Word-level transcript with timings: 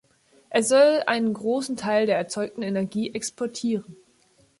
Es 0.49 0.67
soll 0.69 1.03
einen 1.05 1.31
großen 1.31 1.77
Teil 1.77 2.07
der 2.07 2.17
erzeugten 2.17 2.63
Energie 2.63 3.13
exportieren. 3.13 3.97